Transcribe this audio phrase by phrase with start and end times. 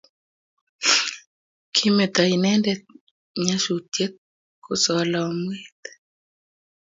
[1.73, 2.81] Kimeto inendet
[3.45, 4.13] nyasutiet
[4.63, 5.81] ko solomwet